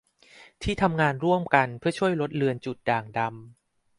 [0.63, 3.29] ที่ทำงานร่วมกันเพื่อช่วยลดเลือนจุดด่างดำ